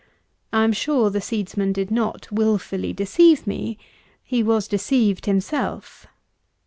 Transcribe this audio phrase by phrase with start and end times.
[0.51, 3.77] I am sure the seedsman did not wilfully deceive me.
[4.23, 6.07] He was deceived himself.